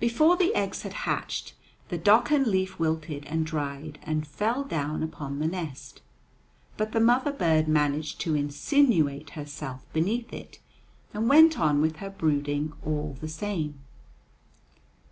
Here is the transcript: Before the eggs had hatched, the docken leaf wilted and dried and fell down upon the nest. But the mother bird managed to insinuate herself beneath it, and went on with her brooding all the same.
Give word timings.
Before 0.00 0.36
the 0.36 0.52
eggs 0.56 0.82
had 0.82 0.92
hatched, 1.06 1.54
the 1.88 1.96
docken 1.96 2.50
leaf 2.50 2.80
wilted 2.80 3.24
and 3.26 3.46
dried 3.46 4.00
and 4.02 4.26
fell 4.26 4.64
down 4.64 5.04
upon 5.04 5.38
the 5.38 5.46
nest. 5.46 6.02
But 6.76 6.90
the 6.90 6.98
mother 6.98 7.30
bird 7.30 7.68
managed 7.68 8.20
to 8.22 8.34
insinuate 8.34 9.30
herself 9.38 9.84
beneath 9.92 10.32
it, 10.32 10.58
and 11.14 11.28
went 11.28 11.60
on 11.60 11.80
with 11.80 11.98
her 11.98 12.10
brooding 12.10 12.72
all 12.84 13.16
the 13.20 13.28
same. 13.28 13.78